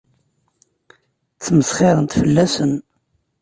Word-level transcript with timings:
Ttmesxiṛent 1.35 2.17
fell-asen. 2.21 2.73